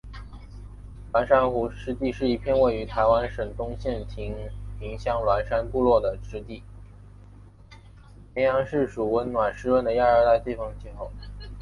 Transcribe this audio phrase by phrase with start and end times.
[0.03, 0.25] 绵阳
[8.65, 11.11] 市属温暖湿润的亚热带季风气候。